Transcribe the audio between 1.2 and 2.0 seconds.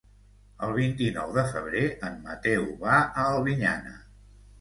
de febrer